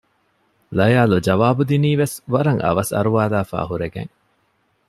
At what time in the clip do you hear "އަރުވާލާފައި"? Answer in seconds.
2.95-3.67